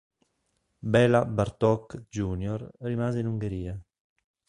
Béla 0.79 1.25
Bartók 1.25 1.93
Jr. 2.09 2.71
rimase 2.79 3.19
in 3.19 3.25
Ungheria. 3.27 3.79